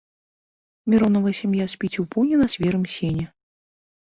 [0.93, 3.29] Міронава сям'я спіць у пуні на свежым сене.